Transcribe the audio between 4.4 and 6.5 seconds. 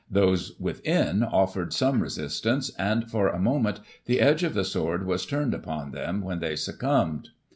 of the sword was turned upon them, when